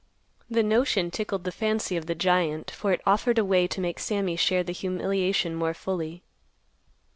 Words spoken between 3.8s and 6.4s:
Sammy share the humiliation more fully.